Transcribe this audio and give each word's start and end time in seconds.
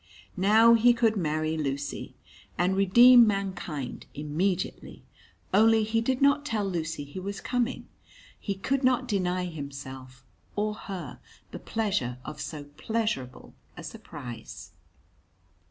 Now 0.35 0.73
he 0.73 0.93
could 0.95 1.15
marry 1.15 1.55
Lucy 1.57 2.15
(and 2.57 2.75
redeem 2.75 3.27
mankind) 3.27 4.07
immediately. 4.15 5.03
Only 5.53 5.83
he 5.83 6.01
did 6.01 6.23
not 6.23 6.43
tell 6.43 6.65
Lucy 6.65 7.03
he 7.03 7.19
was 7.19 7.39
coming. 7.39 7.87
He 8.39 8.55
could 8.55 8.83
not 8.83 9.07
deny 9.07 9.45
himself 9.45 10.25
(or 10.55 10.73
her) 10.73 11.19
the 11.51 11.59
pleasure 11.59 12.17
of 12.25 12.41
so 12.41 12.63
pleasurable 12.63 13.53
a 13.77 13.83
surprise. 13.83 14.71